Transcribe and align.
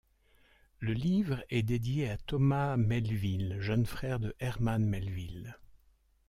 Le 0.79 0.93
livre 0.93 1.45
est 1.51 1.61
dédié 1.61 2.09
à 2.09 2.17
Thomas 2.17 2.75
Melville, 2.75 3.57
jeune 3.59 3.85
frère 3.85 4.19
de 4.19 4.35
Herman 4.39 4.83
Melville. 4.83 5.59